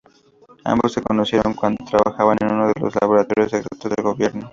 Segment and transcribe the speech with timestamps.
[0.65, 4.49] Ambos se conocieron cuando trabajaban en uno de los laboratorios secretos del gobierno.